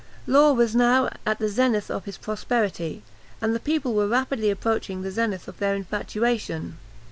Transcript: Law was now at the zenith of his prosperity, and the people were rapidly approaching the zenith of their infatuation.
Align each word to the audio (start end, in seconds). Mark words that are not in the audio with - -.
Law 0.25 0.53
was 0.53 0.73
now 0.75 1.11
at 1.27 1.37
the 1.37 1.47
zenith 1.47 1.91
of 1.91 2.05
his 2.05 2.17
prosperity, 2.17 3.03
and 3.39 3.53
the 3.53 3.59
people 3.59 3.93
were 3.93 4.07
rapidly 4.07 4.49
approaching 4.49 5.03
the 5.03 5.11
zenith 5.11 5.47
of 5.47 5.59
their 5.59 5.75
infatuation. 5.75 6.79